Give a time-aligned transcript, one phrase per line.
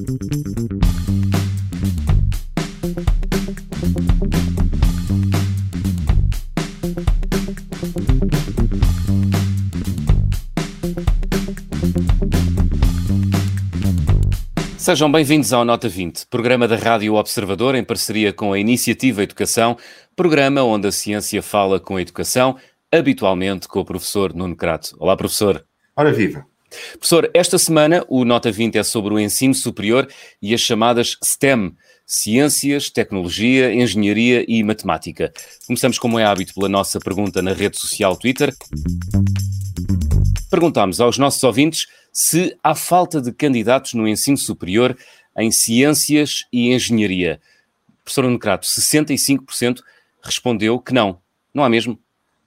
[0.00, 0.16] Sejam
[15.12, 19.76] bem-vindos ao Nota 20, programa da Rádio Observador em parceria com a Iniciativa Educação,
[20.16, 22.56] programa onde a ciência fala com a educação,
[22.90, 24.96] habitualmente com o professor Nuno Crato.
[24.98, 25.62] Olá, professor.
[25.94, 26.46] Ora viva.
[26.92, 30.08] Professor, esta semana o Nota 20 é sobre o ensino superior
[30.40, 31.74] e as chamadas STEM,
[32.06, 35.32] Ciências, Tecnologia, Engenharia e Matemática.
[35.66, 38.54] Começamos, como é hábito, pela nossa pergunta na rede social Twitter.
[40.50, 44.96] Perguntámos aos nossos ouvintes se há falta de candidatos no ensino superior
[45.36, 47.40] em ciências e engenharia.
[48.04, 49.80] Professor Nucrato, 65%
[50.22, 51.20] respondeu que não.
[51.54, 51.98] Não há mesmo?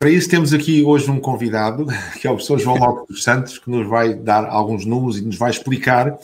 [0.03, 1.88] Para isso temos aqui hoje um convidado,
[2.20, 5.21] que é o professor João Lopes dos Santos, que nos vai dar alguns números e
[5.21, 6.20] nos vai explicar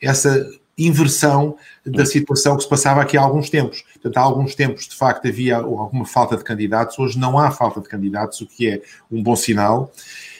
[0.00, 0.48] essa
[0.78, 3.82] inversão da situação que se passava aqui há alguns tempos.
[3.94, 7.80] Portanto, há alguns tempos, de facto, havia alguma falta de candidatos, hoje não há falta
[7.80, 9.92] de candidatos, o que é um bom sinal.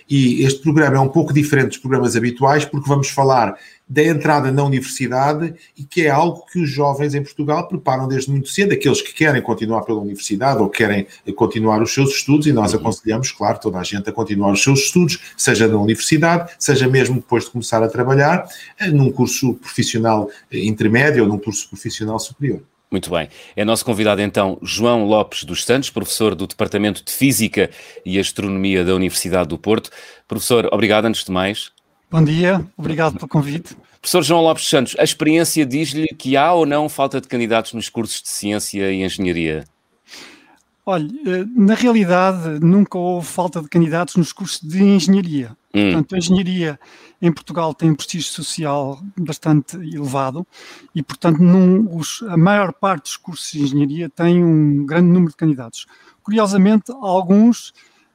[0.09, 3.57] E este programa é um pouco diferente dos programas habituais, porque vamos falar
[3.89, 8.31] da entrada na universidade e que é algo que os jovens em Portugal preparam desde
[8.31, 12.53] muito cedo, aqueles que querem continuar pela universidade ou querem continuar os seus estudos, e
[12.53, 12.81] nós uhum.
[12.81, 17.17] aconselhamos, claro, toda a gente a continuar os seus estudos, seja na universidade, seja mesmo
[17.17, 18.47] depois de começar a trabalhar,
[18.79, 22.63] eh, num curso profissional eh, intermédio ou num curso profissional superior.
[22.91, 23.29] Muito bem.
[23.57, 27.71] É nosso convidado então João Lopes dos Santos, professor do Departamento de Física
[28.05, 29.91] e Astronomia da Universidade do Porto.
[30.29, 31.73] Professor, obrigado antes de mais.
[32.11, 33.77] Bom dia, obrigado pelo convite.
[34.01, 37.73] Professor João Lopes dos Santos, a experiência diz-lhe que há ou não falta de candidatos
[37.73, 39.65] nos cursos de Ciência e Engenharia?
[40.87, 45.57] Olha, eh, na realidade nunca houve falta de candidatos nos cursos de Engenharia.
[45.75, 45.93] Hum.
[45.93, 46.81] Portanto, a Engenharia
[47.21, 50.47] em Portugal tem um prestígio social bastante elevado
[50.95, 55.31] e, portanto, num, os, a maior parte dos cursos de engenharia tem um grande número
[55.31, 55.87] de candidatos.
[56.23, 57.73] Curiosamente, alguns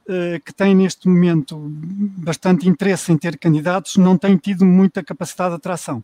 [0.08, 5.52] eh, que têm neste momento bastante interesse em ter candidatos não têm tido muita capacidade
[5.52, 6.04] de atração.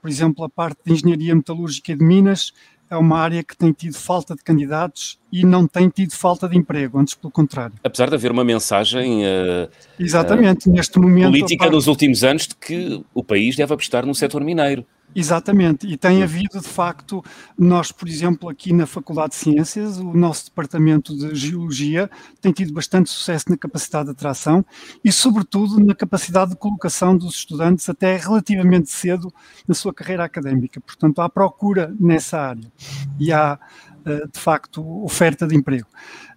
[0.00, 2.52] Por exemplo, a parte de engenharia metalúrgica de Minas
[2.90, 6.58] é uma área que tem tido falta de candidatos e não tem tido falta de
[6.58, 7.74] emprego, antes pelo contrário.
[7.84, 9.68] Apesar de haver uma mensagem uh,
[9.98, 14.14] Exatamente, uh, neste momento, política nos últimos anos de que o país deve apostar no
[14.14, 14.84] setor mineiro.
[15.12, 17.20] Exatamente, e tem havido de facto,
[17.58, 22.08] nós, por exemplo, aqui na Faculdade de Ciências, o nosso departamento de Geologia
[22.40, 24.64] tem tido bastante sucesso na capacidade de atração
[25.04, 29.34] e, sobretudo, na capacidade de colocação dos estudantes até relativamente cedo
[29.66, 30.80] na sua carreira académica.
[30.80, 32.70] Portanto, há procura nessa área
[33.18, 33.58] e há,
[34.06, 35.88] eh, de facto, oferta de emprego.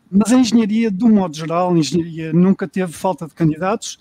[0.09, 3.99] Mas a engenharia, de um modo geral, a engenharia nunca teve falta de candidatos,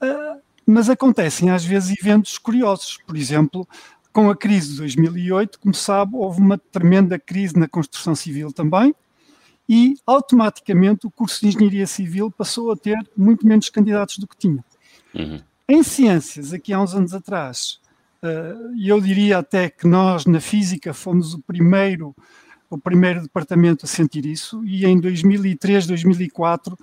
[0.00, 2.98] eh, mas acontecem às vezes eventos curiosos.
[3.06, 3.68] Por exemplo,
[4.16, 8.94] com a crise de 2008, como sabe, houve uma tremenda crise na construção civil também,
[9.68, 14.34] e automaticamente o curso de Engenharia Civil passou a ter muito menos candidatos do que
[14.38, 14.64] tinha.
[15.14, 15.42] Uhum.
[15.68, 17.78] Em ciências, aqui há uns anos atrás,
[18.74, 22.16] e eu diria até que nós na física fomos o primeiro,
[22.70, 26.74] o primeiro departamento a sentir isso, e em 2003, 2004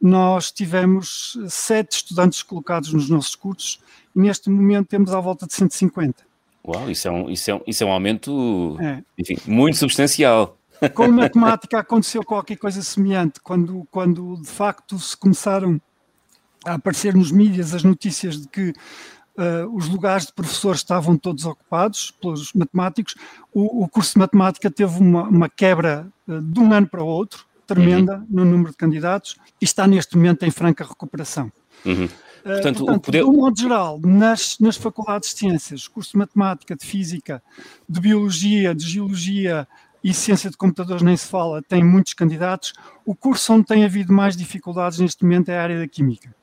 [0.00, 3.78] nós tivemos sete estudantes colocados nos nossos cursos
[4.16, 6.27] e neste momento temos à volta de 150.
[6.66, 9.02] Uau, isso é um, isso é um, isso é um aumento é.
[9.16, 10.58] Enfim, muito substancial.
[10.94, 15.80] Com matemática aconteceu qualquer coisa semelhante, quando, quando de facto se começaram
[16.64, 21.44] a aparecer nos mídias as notícias de que uh, os lugares de professores estavam todos
[21.44, 23.14] ocupados pelos matemáticos,
[23.52, 27.06] o, o curso de matemática teve uma, uma quebra uh, de um ano para o
[27.06, 28.26] outro, tremenda uhum.
[28.30, 31.52] no número de candidatos, e está neste momento em franca recuperação.
[31.84, 32.08] Uhum.
[32.42, 33.22] Portanto, Portanto poder...
[33.22, 37.42] de um modo geral, nas, nas faculdades de ciências, curso de matemática, de física,
[37.88, 39.66] de biologia, de geologia
[40.02, 42.72] e ciência de computadores nem se fala, tem muitos candidatos.
[43.04, 46.34] O curso onde tem havido mais dificuldades neste momento é a área da química.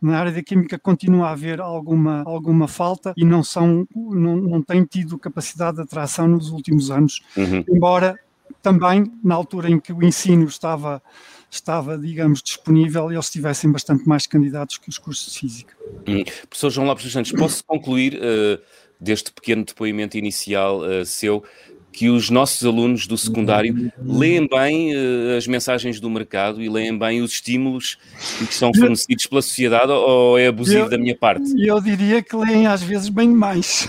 [0.00, 4.62] Na área da química continua a haver alguma, alguma falta e não, são, não, não
[4.62, 7.64] têm tido capacidade de atração nos últimos anos, uhum.
[7.68, 8.18] embora
[8.60, 11.00] também na altura em que o ensino estava
[11.52, 15.76] estava, digamos, disponível, eles tivessem bastante mais candidatos que os cursos de Física.
[16.08, 16.24] Hum.
[16.48, 18.58] Professor João Lopes dos Santos, posso concluir uh,
[18.98, 21.44] deste pequeno depoimento inicial uh, seu
[21.92, 26.98] que os nossos alunos do secundário leem bem uh, as mensagens do mercado e leem
[26.98, 27.98] bem os estímulos
[28.38, 31.52] que são fornecidos pela sociedade ou é abusivo eu, da minha parte?
[31.58, 33.88] Eu diria que leem às vezes bem mais.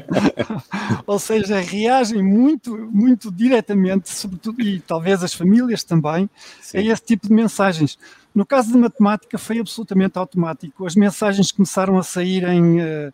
[1.06, 6.28] ou seja, reagem muito, muito diretamente, sobretudo, e talvez as famílias também,
[6.60, 6.78] Sim.
[6.78, 7.98] a esse tipo de mensagens.
[8.34, 10.84] No caso da matemática foi absolutamente automático.
[10.84, 12.80] As mensagens começaram a sair em...
[12.80, 13.12] Uh,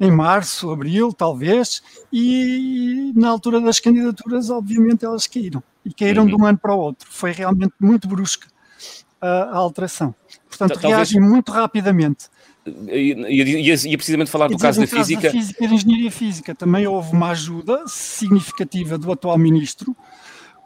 [0.00, 5.62] em março, abril, talvez, e na altura das candidaturas, obviamente, elas caíram.
[5.84, 6.28] E caíram uhum.
[6.28, 7.08] de um ano para o outro.
[7.10, 8.46] Foi realmente muito brusca
[9.20, 10.14] a, a alteração.
[10.48, 10.94] Portanto, Talvez...
[10.94, 12.26] reagem muito rapidamente.
[12.66, 15.22] Ia, ia, precisamente falar do caso da caso física.
[15.22, 19.96] Da física e da engenharia física também houve uma ajuda significativa do atual ministro,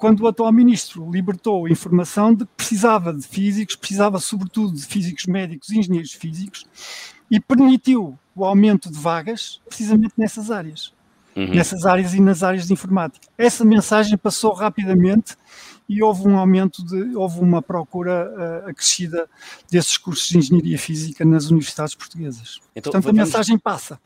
[0.02, 4.84] quando o atual ministro libertou a informação de que precisava de físicos, precisava sobretudo de
[4.84, 6.66] físicos médicos e engenheiros físicos,
[7.32, 10.92] e permitiu o aumento de vagas precisamente nessas áreas.
[11.34, 11.54] Uhum.
[11.54, 13.26] Nessas áreas e nas áreas de informática.
[13.38, 15.34] Essa mensagem passou rapidamente
[15.88, 19.26] e houve um aumento de, houve uma procura uh, acrescida
[19.70, 22.60] desses cursos de engenharia física nas universidades portuguesas.
[22.76, 23.98] Então, Portanto, vamos, a mensagem passa.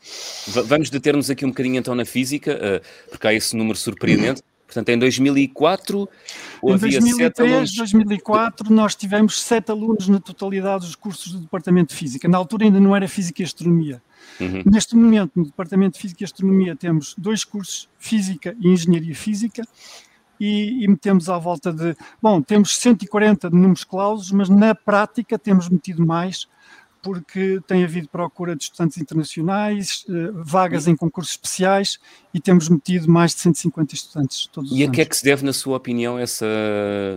[0.46, 4.40] Vamos deter-nos aqui um bocadinho então na física, uh, porque há esse número surpreendente.
[4.40, 4.55] Uhum.
[4.66, 6.08] Portanto, em 2004
[6.62, 7.76] em havia 2003, sete alunos.
[7.76, 12.28] 2004 nós tivemos sete alunos na totalidade dos cursos do Departamento de Física.
[12.28, 14.02] Na altura ainda não era Física e Astronomia.
[14.40, 14.62] Uhum.
[14.66, 19.62] Neste momento, no Departamento de Física e Astronomia, temos dois cursos, Física e Engenharia Física,
[20.38, 21.96] e, e, metemos à volta de.
[22.20, 26.46] Bom, temos 140 de números clausos, mas na prática temos metido mais,
[27.06, 32.00] porque tem havido procura de estudantes internacionais, eh, vagas em concursos especiais
[32.34, 35.22] e temos metido mais de 150 estudantes todos os E a que é que se
[35.22, 36.44] deve, na sua opinião, essa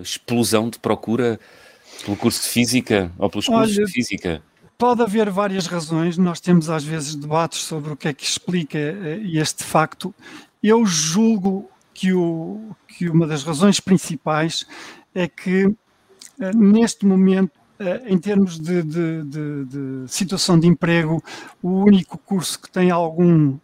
[0.03, 1.39] explosão de procura
[2.06, 4.44] pelo curso de Física ou pelos cursos Olha, de Física?
[4.77, 8.77] Pode haver várias razões, nós temos às vezes debates sobre o que é que explica
[8.77, 10.13] eh, este facto.
[10.62, 14.68] Eu julgo que, o, que uma das razões principais
[15.15, 15.65] é que
[16.39, 17.58] eh, neste momento
[18.08, 21.24] em termos de, de, de, de, situação de emprego,
[21.62, 23.58] o único curso que tem algum,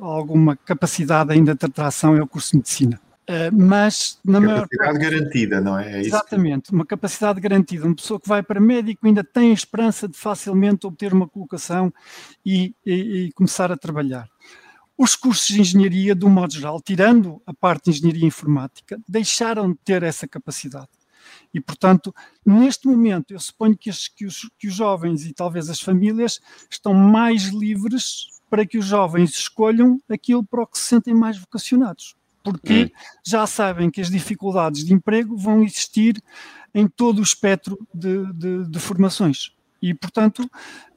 [0.00, 3.00] alguma capacidade ainda de atração é o curso de medicina.
[3.52, 5.92] Mas na capacidade maior parte, garantida, não é?
[5.92, 6.74] é exatamente, que...
[6.74, 7.86] uma capacidade garantida.
[7.86, 11.92] Uma pessoa que vai para médico ainda tem a esperança de facilmente obter uma colocação
[12.44, 14.28] e, e, e começar a trabalhar.
[14.96, 19.70] Os cursos de engenharia, de um modo geral, tirando a parte de engenharia informática, deixaram
[19.72, 20.88] de ter essa capacidade.
[21.52, 25.68] E, portanto, neste momento, eu suponho que, os, que, os, que os jovens e talvez
[25.70, 26.40] as famílias
[26.70, 31.38] estão mais livres para que os jovens escolham aquilo para o que se sentem mais
[31.38, 32.90] vocacionados porque hum.
[33.24, 36.22] já sabem que as dificuldades de emprego vão existir
[36.74, 39.52] em todo o espectro de, de, de formações.
[39.80, 40.48] E, portanto,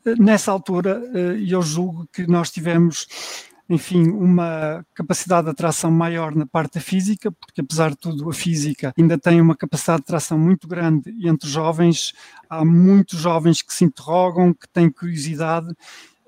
[0.05, 3.07] eh, nessa altura, eh, eu julgo que nós tivemos,
[3.69, 8.33] enfim, uma capacidade de atração maior na parte da física, porque, apesar de tudo, a
[8.33, 12.13] física ainda tem uma capacidade de atração muito grande entre jovens.
[12.49, 15.67] Há muitos jovens que se interrogam, que têm curiosidade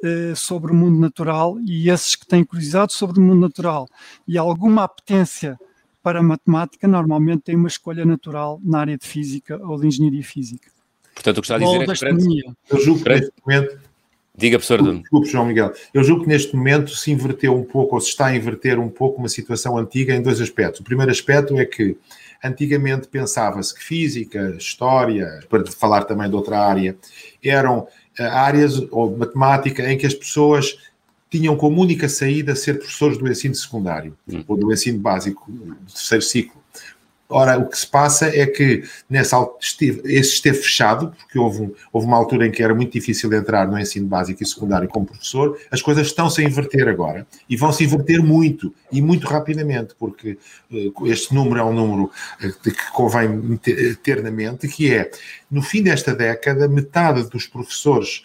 [0.03, 3.87] eh, sobre o mundo natural e esses que têm curiosidade sobre o mundo natural
[4.27, 5.57] e alguma apetência
[6.01, 10.23] para a matemática, normalmente têm uma escolha natural na área de física ou de engenharia
[10.23, 10.71] física.
[11.13, 13.03] Portanto, o que está a dizer é que frente, eu julgo
[13.45, 13.88] momento
[14.39, 14.81] Diga, professor.
[14.81, 15.73] Desculpe, João Miguel.
[15.93, 18.87] Eu julgo que neste momento se inverteu um pouco, ou se está a inverter um
[18.87, 20.79] pouco uma situação antiga em dois aspectos.
[20.79, 21.97] O primeiro aspecto é que
[22.41, 26.95] antigamente pensava-se que física, história, para falar também de outra área,
[27.43, 27.85] eram
[28.17, 30.77] áreas ou matemática em que as pessoas
[31.29, 34.41] tinham como única saída ser professores do ensino secundário hum.
[34.47, 36.59] ou do ensino básico do terceiro ciclo.
[37.31, 42.07] Ora, o que se passa é que nessa esse esteve fechado, porque houve, um, houve
[42.07, 45.55] uma altura em que era muito difícil entrar no ensino básico e secundário como professor.
[45.69, 50.39] As coisas estão-se a inverter agora e vão-se inverter muito e muito rapidamente, porque
[50.71, 55.11] uh, este número é um número uh, que convém ter, ter, na mente, que é,
[55.51, 58.23] no fim desta década, metade dos professores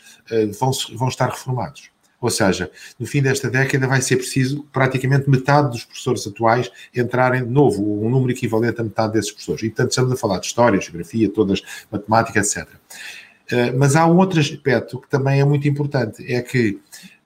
[0.58, 1.93] vão, vão estar reformados.
[2.20, 7.44] Ou seja, no fim desta década vai ser preciso praticamente metade dos professores atuais entrarem
[7.44, 9.62] de novo, um número equivalente a metade desses professores.
[9.62, 12.66] E, portanto, estamos a falar de história, geografia, todas, matemática, etc.
[13.50, 16.80] Eh, mas há um outro aspecto que também é muito importante, é que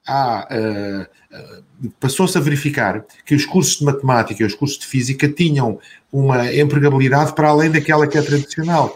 [0.06, 5.28] há, uh, passou-se a verificar que os cursos de matemática e os cursos de física
[5.28, 5.78] tinham
[6.10, 8.92] uma empregabilidade para além daquela que é tradicional.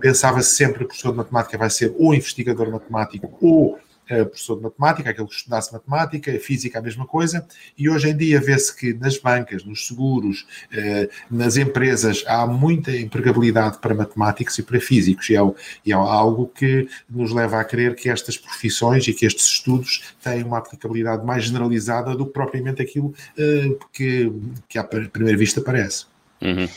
[0.00, 4.62] Pensava-se sempre que o professor de matemática vai ser ou investigador matemático ou professor de
[4.62, 7.46] matemática, aquele que estudasse matemática, física a mesma coisa,
[7.76, 12.94] e hoje em dia vê-se que nas bancas, nos seguros, eh, nas empresas, há muita
[12.96, 15.40] empregabilidade para matemáticos e para físicos, e é,
[15.86, 20.14] e é algo que nos leva a crer que estas profissões e que estes estudos
[20.22, 24.32] têm uma aplicabilidade mais generalizada do que propriamente aquilo uh, que,
[24.68, 26.06] que à primeira vista parece.
[26.42, 26.68] Uhum.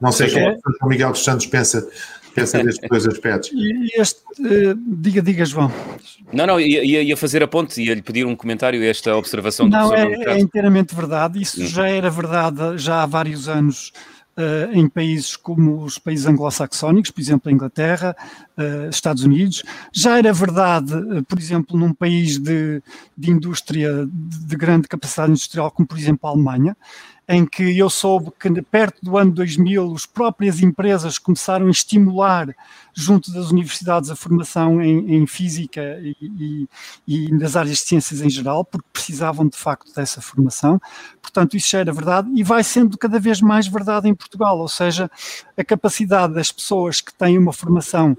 [0.00, 0.54] Não sei o é.
[0.56, 1.88] que o Miguel dos Santos pensa
[2.34, 3.50] pensa nestes dois aspectos.
[3.52, 5.72] E este, uh, diga, diga, João.
[6.32, 9.76] Não, não, ia, ia fazer a ponte, ia-lhe pedir um comentário a esta observação do
[9.76, 11.40] Não, é, é, inteiramente verdade.
[11.40, 11.66] Isso hum.
[11.66, 13.92] já era verdade já há vários anos
[14.36, 18.16] uh, em países como os países anglo-saxónicos, por exemplo, a Inglaterra,
[18.62, 19.62] uh, Estados Unidos.
[19.92, 22.82] Já era verdade, uh, por exemplo, num país de,
[23.16, 26.76] de indústria de, de grande capacidade industrial, como por exemplo a Alemanha,
[27.28, 32.54] em que eu soube que perto do ano 2000 as próprias empresas começaram a estimular
[32.92, 36.68] junto das universidades a formação em, em física e, e,
[37.06, 40.80] e, nas áreas de ciências em geral, porque precisavam de facto dessa formação.
[41.22, 44.68] Portanto, isso já era verdade e vai sendo cada vez mais verdade em Portugal, ou
[44.68, 45.10] seja,
[45.56, 48.16] a capacidade das pessoas que têm uma formação,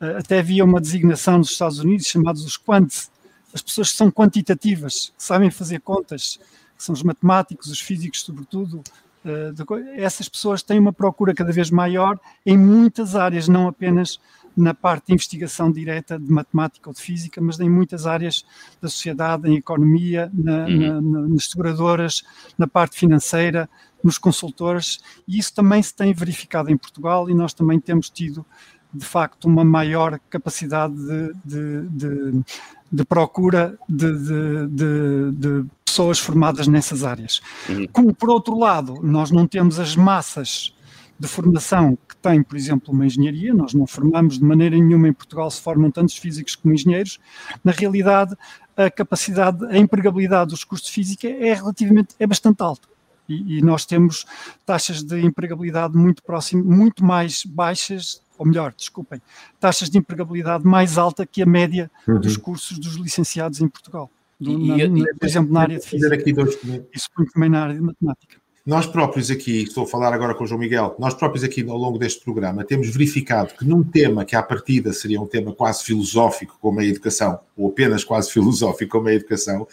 [0.00, 3.10] até havia uma designação nos Estados Unidos chamados os quants,
[3.52, 6.38] as pessoas que são quantitativas, que sabem fazer contas,
[6.76, 8.82] que são os matemáticos, os físicos, sobretudo,
[9.24, 9.52] eh,
[9.96, 14.20] essas pessoas têm uma procura cada vez maior em muitas áreas, não apenas
[14.56, 18.44] na parte de investigação direta de matemática ou de física, mas em muitas áreas
[18.80, 21.00] da sociedade, em economia, na, uhum.
[21.00, 22.24] na, nas seguradoras,
[22.56, 23.68] na parte financeira,
[24.02, 28.44] nos consultores, e isso também se tem verificado em Portugal e nós também temos tido,
[28.92, 32.42] de facto, uma maior capacidade de, de, de,
[32.90, 37.40] de procura de, pessoas formadas nessas áreas.
[37.68, 37.86] Uhum.
[37.92, 40.74] Como, por outro lado, nós não temos as massas
[41.18, 45.12] de formação que tem, por exemplo, uma engenharia, nós não formamos de maneira nenhuma em
[45.12, 47.18] Portugal, se formam tantos físicos como engenheiros,
[47.64, 48.36] na realidade
[48.76, 52.86] a capacidade, a empregabilidade dos cursos de física é relativamente, é bastante alta.
[53.28, 54.24] E, e nós temos
[54.64, 59.20] taxas de empregabilidade muito próximas, muito mais baixas, ou melhor, desculpem,
[59.60, 62.20] taxas de empregabilidade mais alta que a média uhum.
[62.20, 65.86] dos cursos dos licenciados em Portugal do, e, na, e, por exemplo, na área de
[65.86, 66.14] física.
[66.14, 66.54] Aqui dois...
[66.96, 68.36] Suponho também na área de matemática.
[68.64, 71.78] Nós próprios aqui, estou a falar agora com o João Miguel, nós próprios aqui ao
[71.78, 75.82] longo deste programa temos verificado que num tema que à partida seria um tema quase
[75.82, 79.66] filosófico como a educação, ou apenas quase filosófico como a educação,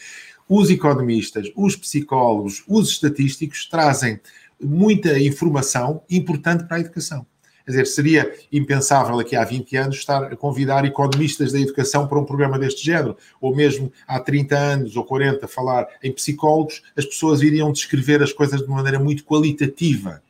[0.48, 4.18] os economistas, os psicólogos, os estatísticos trazem
[4.62, 7.26] muita informação importante para a educação.
[7.66, 12.20] Quer dizer, seria impensável aqui há 20 anos estar a convidar economistas da educação para
[12.20, 17.06] um programa deste género, ou mesmo há 30 anos ou 40 falar em psicólogos, as
[17.06, 20.22] pessoas iriam descrever as coisas de maneira muito qualitativa.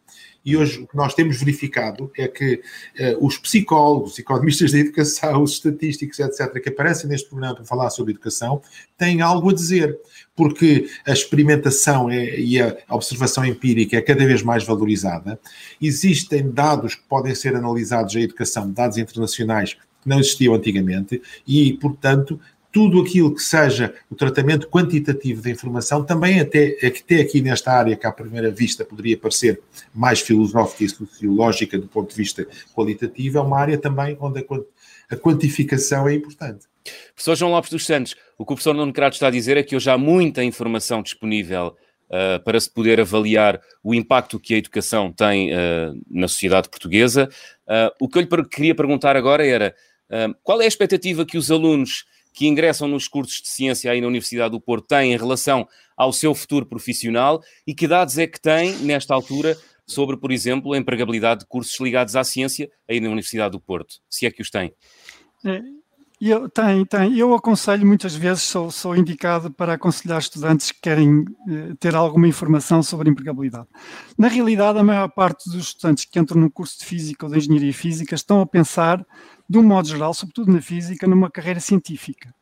[0.45, 2.61] E hoje o que nós temos verificado é que
[2.99, 7.65] uh, os psicólogos, os economistas da educação, os estatísticos, etc., que aparecem neste programa para
[7.65, 8.61] falar sobre educação,
[8.97, 9.97] têm algo a dizer
[10.35, 15.39] porque a experimentação é, e a observação empírica é cada vez mais valorizada.
[15.81, 21.73] Existem dados que podem ser analisados em educação, dados internacionais que não existiam antigamente, e,
[21.73, 22.39] portanto,
[22.75, 27.95] tudo aquilo que seja o tratamento quantitativo da informação, também até, até aqui nesta área
[27.95, 29.61] que à primeira vista poderia parecer
[29.93, 35.15] mais filosófica e sociológica do ponto de vista qualitativo, é uma área também onde a,
[35.15, 36.65] a quantificação é importante.
[37.13, 39.63] Professor João Lopes dos Santos, o que o professor Nuno Crato está a dizer é
[39.63, 41.77] que hoje há muita informação disponível
[42.09, 47.29] uh, para se poder avaliar o impacto que a educação tem uh, na sociedade portuguesa.
[47.65, 49.73] Uh, o que eu lhe queria perguntar agora era
[50.43, 52.05] qual é a expectativa que os alunos
[52.35, 55.65] que ingressam nos cursos de ciência aí na Universidade do Porto têm em relação
[55.95, 60.73] ao seu futuro profissional e que dados é que têm, nesta altura, sobre, por exemplo,
[60.73, 64.41] a empregabilidade de cursos ligados à ciência aí na Universidade do Porto, se é que
[64.41, 64.73] os têm?
[65.45, 65.61] É,
[66.21, 67.17] eu, tem, tem.
[67.17, 72.27] Eu aconselho muitas vezes, sou, sou indicado para aconselhar estudantes que querem eh, ter alguma
[72.27, 73.67] informação sobre empregabilidade.
[74.17, 77.37] Na realidade, a maior parte dos estudantes que entram no curso de Física ou de
[77.37, 79.05] Engenharia Física estão a pensar,
[79.49, 82.33] de um modo geral, sobretudo na Física, numa carreira científica.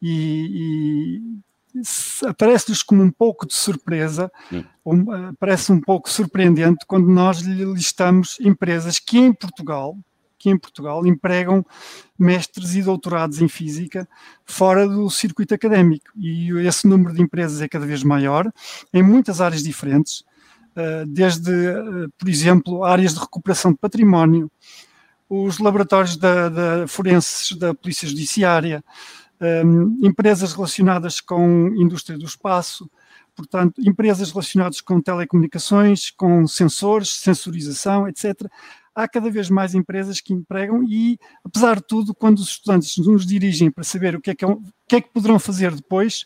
[0.00, 4.30] E, e aparece-lhes como um pouco de surpresa,
[4.84, 9.96] um, eh, parece um pouco surpreendente quando nós lhe listamos empresas que em Portugal,
[10.50, 11.64] em Portugal empregam
[12.18, 14.08] mestres e doutorados em física
[14.44, 16.06] fora do circuito académico.
[16.16, 18.50] E esse número de empresas é cada vez maior,
[18.92, 20.24] em muitas áreas diferentes,
[20.74, 24.50] eh, desde, eh, por exemplo, áreas de recuperação de património,
[25.28, 28.84] os laboratórios da, da forenses da Polícia Judiciária,
[29.40, 32.90] um, eh, empresas relacionadas com indústria do espaço,
[33.34, 38.48] portanto, empresas relacionadas com telecomunicações, com sensores, sensorização, etc
[38.96, 43.26] há cada vez mais empresas que empregam e, apesar de tudo, quando os estudantes nos
[43.26, 46.24] dirigem para saber o que é que, é, o que, é que poderão fazer depois,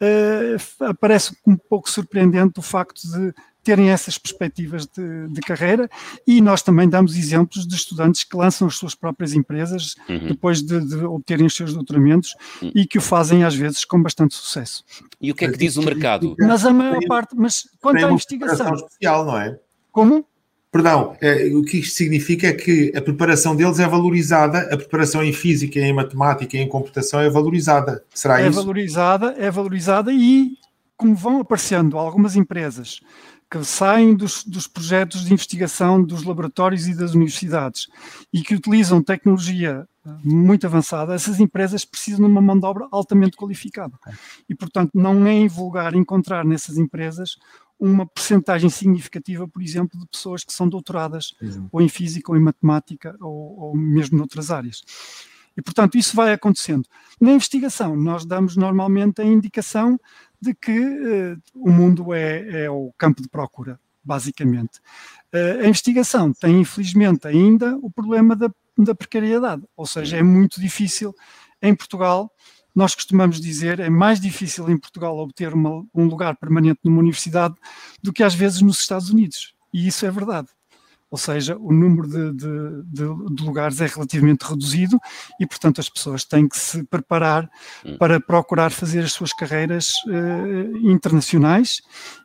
[0.00, 5.88] uh, aparece um pouco surpreendente o facto de terem essas perspectivas de, de, carreira
[6.26, 10.28] e nós também damos exemplos de estudantes que lançam as suas próprias empresas uhum.
[10.28, 12.70] depois de, de, obterem os seus doutoramentos uhum.
[12.74, 14.84] e que o fazem às vezes com bastante sucesso.
[15.18, 16.36] E o que é que diz o mercado?
[16.38, 18.74] Mas a maior parte, mas quanto à investigação...
[18.74, 19.58] especial, não é?
[19.90, 20.26] Como?
[20.74, 25.22] Perdão, é, o que isto significa é que a preparação deles é valorizada, a preparação
[25.22, 28.02] em física, em matemática em computação é valorizada.
[28.12, 28.58] Será é isso?
[28.58, 30.58] É valorizada, é valorizada e
[30.96, 32.98] como vão aparecendo algumas empresas
[33.48, 37.86] que saem dos, dos, projetos de investigação dos laboratórios e das universidades
[38.32, 42.88] e que utilizam tecnologia eh, muito avançada, essas empresas precisam de uma mão de obra
[42.90, 43.94] altamente qualificada.
[44.48, 47.36] E, portanto, não é invulgar encontrar nessas empresas
[47.84, 51.68] uma percentagem significativa, por exemplo, de pessoas que são doutoradas uhum.
[51.70, 54.82] ou em física ou em matemática ou, ou mesmo noutras áreas.
[55.56, 56.88] E, portanto, isso vai acontecendo.
[57.20, 59.98] Na investigação, nós damos normalmente a indicação
[60.40, 64.80] de que uh, o mundo é, é, o campo de procura, basicamente.
[65.32, 70.60] Uh, a investigação tem, infelizmente, ainda o problema da, da precariedade, ou seja, é muito
[70.60, 71.14] difícil
[71.62, 72.32] em Portugal.
[72.74, 77.54] Nós costumamos dizer é mais difícil em Portugal obter uma, um lugar permanente numa universidade
[78.02, 79.54] do que às vezes nos Estados Unidos.
[79.72, 80.48] E isso é verdade
[81.14, 84.98] ou seja, o número de, de, de, de, lugares é relativamente reduzido
[85.38, 87.48] e, portanto, as pessoas têm que se preparar
[87.84, 87.96] hum.
[87.98, 91.82] para procurar fazer as suas carreiras uh, internacionais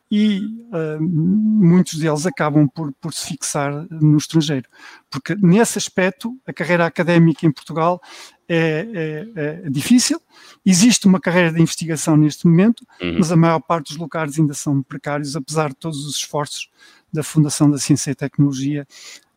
[0.10, 4.68] e uh, muitos deles acabam por, por se fixar no estrangeiro.
[5.08, 8.01] Porque, nesse aspecto, a carreira académica em Portugal
[8.50, 8.88] é,
[9.36, 10.20] é, é, difícil.
[10.65, 13.18] Existe uma carreira de investigação neste momento, uhum.
[13.20, 16.68] mas a maior parte dos lugares ainda são precários, apesar de todos os esforços
[17.13, 18.88] da Fundação da Ciência e Tecnologia,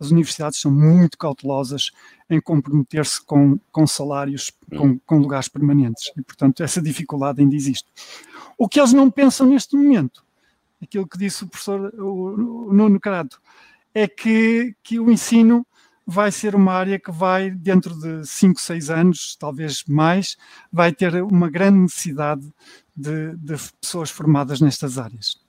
[0.01, 1.91] as universidades são muito cautelosas
[2.29, 6.11] em comprometer-se com, com salários, com, com, lugares permanentes.
[6.17, 7.87] E, portanto, essa dificuldade ainda existe.
[8.59, 10.25] O que eles não pensam neste momento,
[10.83, 13.41] aquilo que disse o professor o, o Nuno Carato,
[13.95, 15.67] é que, que o ensino
[16.07, 20.37] vai ser uma área que vai, dentro de 5, 6 anos, talvez mais,
[20.73, 22.43] vai ter uma grande necessidade
[22.95, 25.41] de, de pessoas formadas nestas áreas.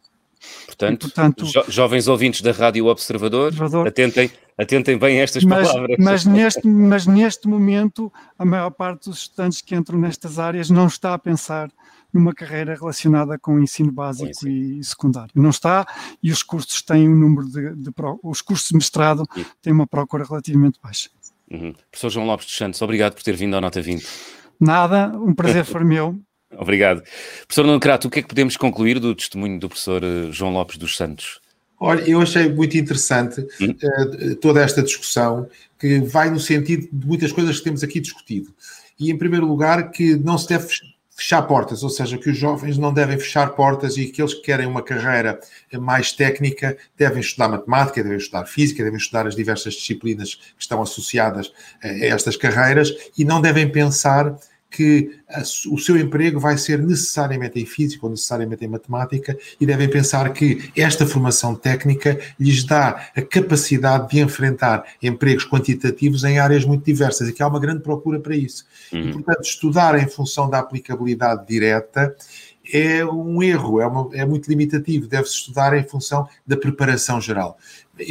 [0.66, 5.44] Portanto, e, portanto jo jovens ouvintes da Rádio Observador, Observador, atentem, atentem bem a estas
[5.44, 5.98] mas, palavras.
[6.00, 10.88] Mas neste, mas neste momento, a maior parte dos estudantes que entram nestas áreas não
[10.88, 11.72] está a pensar
[12.14, 14.80] numa carreira relacionada com o ensino básico ensino.
[14.80, 15.32] e secundário.
[15.36, 15.86] Não está,
[16.22, 17.92] e os cursos têm um número de, de, de
[18.22, 19.24] os cursos de mestrado
[19.62, 21.10] têm uma procura relativamente baixa.
[21.50, 21.74] Uhum.
[21.92, 24.06] Professor João Lopes dos Santos, obrigado por ter vindo à Nota 20.
[24.60, 26.20] Nada, um prazer foi meu.
[26.58, 27.02] Obrigado.
[27.48, 30.54] Professor Nuno Crato, o que é que podemos concluir do testemunho do professor eh, João
[30.54, 31.42] Lopes dos Santos?
[31.80, 37.32] Olha, eu achei muito interessante uh, toda esta discussão, que vai no sentido de muitas
[37.32, 38.54] coisas que temos aqui discutido.
[38.98, 40.68] E, em primeiro lugar, que não se deve
[41.16, 44.66] fechar portas, ou seja, que os jovens não devem fechar portas e aqueles que querem
[44.66, 45.40] uma carreira
[45.80, 50.82] mais técnica devem estudar matemática, devem estudar física, devem estudar as diversas disciplinas que estão
[50.82, 54.36] associadas a estas carreiras e não devem pensar
[54.74, 55.12] que
[55.70, 60.34] o seu emprego vai ser necessariamente em física ou necessariamente em matemática e devem pensar
[60.34, 66.84] que esta formação técnica lhes dá a capacidade de enfrentar empregos quantitativos em áreas muito
[66.84, 68.66] diversas e que há uma grande procura para isso.
[68.92, 69.10] Uhum.
[69.10, 72.16] E, portanto, estudar em função da aplicabilidade direta
[72.72, 77.58] é um erro, é, uma, é muito limitativo, deve-se estudar em função da preparação geral.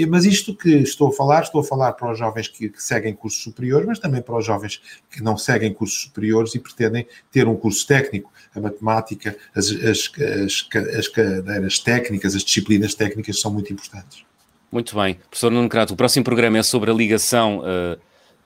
[0.09, 3.15] Mas isto que estou a falar, estou a falar para os jovens que, que, seguem
[3.15, 7.49] cursos superiores, mas também para os jovens que não seguem cursos superiores e pretendem ter
[7.49, 8.31] um curso técnico.
[8.55, 10.13] A matemática, as, as,
[10.45, 14.25] as, as cadeiras técnicas, as disciplinas técnicas são muito importantes.
[14.71, 15.15] Muito bem.
[15.29, 17.99] Professor Nuno Crato, o próximo programa é sobre a ligação uh,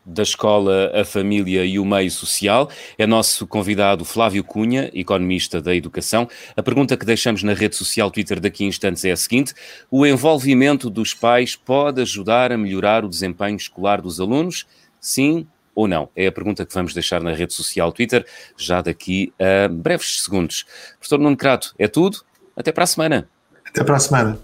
[0.07, 2.71] da escola, a família e o meio social.
[2.97, 6.29] É nosso convidado Flávio Cunha, economista da educação.
[6.57, 9.53] A pergunta que deixamos na rede social Twitter daqui a instantes é a seguinte:
[9.90, 14.64] o envolvimento dos pais pode ajudar a melhorar o desempenho escolar dos alunos?
[15.01, 16.09] Sim ou não?
[16.16, 18.25] É a pergunta que vamos deixar na rede social Twitter
[18.57, 20.64] já daqui a breves segundos.
[20.99, 22.19] Professor Nuno Crato, é tudo.
[22.57, 23.29] Até para a semana.
[23.69, 24.38] Até para a semana.